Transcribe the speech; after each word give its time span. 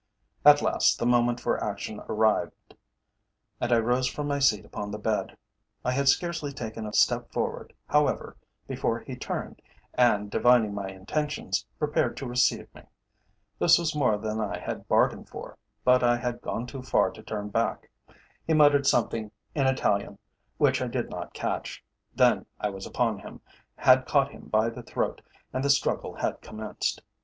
At 0.43 0.63
last 0.63 0.97
the 0.97 1.05
moment 1.05 1.39
for 1.39 1.63
action 1.63 2.01
arrived, 2.09 2.73
and 3.59 3.71
I 3.71 3.77
rose 3.77 4.07
from 4.07 4.29
my 4.29 4.39
seat 4.39 4.65
upon 4.65 4.89
the 4.89 4.97
bed. 4.97 5.37
I 5.85 5.91
had 5.91 6.09
scarcely 6.09 6.51
taken 6.51 6.87
a 6.87 6.93
step 6.93 7.31
forward, 7.31 7.71
however, 7.85 8.35
before 8.67 9.01
he 9.01 9.15
turned, 9.15 9.61
and, 9.93 10.31
divining 10.31 10.73
my 10.73 10.87
intentions, 10.87 11.67
prepared 11.77 12.17
to 12.17 12.25
receive 12.25 12.67
me. 12.73 12.81
This 13.59 13.77
was 13.77 13.93
more 13.95 14.17
than 14.17 14.39
I 14.41 14.57
had 14.57 14.87
bargained 14.87 15.29
for, 15.29 15.55
but 15.83 16.01
I 16.01 16.17
had 16.17 16.41
gone 16.41 16.65
too 16.65 16.81
far 16.81 17.11
to 17.11 17.21
turn 17.21 17.49
back. 17.49 17.91
He 18.47 18.55
muttered 18.55 18.87
something 18.87 19.29
in 19.53 19.67
Italian 19.67 20.17
which 20.57 20.81
I 20.81 20.87
did 20.87 21.11
not 21.11 21.35
catch, 21.35 21.83
then 22.15 22.47
I 22.59 22.71
was 22.71 22.87
upon 22.87 23.19
him, 23.19 23.39
had 23.75 24.07
caught 24.07 24.31
him 24.31 24.47
by 24.47 24.71
the 24.71 24.81
throat, 24.81 25.21
and 25.53 25.63
the 25.63 25.69
struggle 25.69 26.15
had 26.15 26.41
commenced. 26.41 27.03